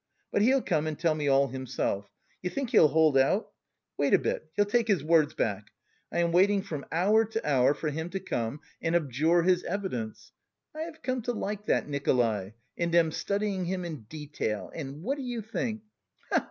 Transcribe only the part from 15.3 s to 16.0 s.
think?